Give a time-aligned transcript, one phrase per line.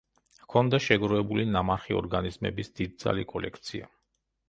[0.45, 3.97] ჰქონდა შეგროვებული ნამარხი ორგანიზმების დიდძალი კოლექცია.